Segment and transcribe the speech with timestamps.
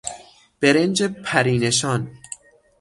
[0.61, 2.17] برنج پری نشان